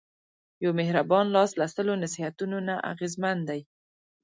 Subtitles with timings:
[0.63, 3.61] یو مهربان لاس له سلو نصیحتونو نه اغېزمن دی.